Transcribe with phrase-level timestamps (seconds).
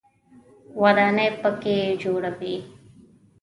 [0.81, 2.55] ودانۍ په کې جوړوي.